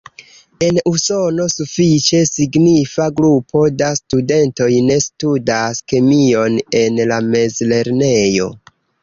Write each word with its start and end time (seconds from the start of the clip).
En 0.67 0.77
Usono, 0.91 1.43
sufiĉe 1.55 2.21
signifa 2.29 3.05
grupo 3.19 3.61
da 3.83 3.91
studentoj 4.01 4.71
ne 4.89 4.99
studas 5.09 5.83
kemion 5.95 6.59
en 6.83 6.99
la 7.15 7.23
mezlernejo. 7.31 8.51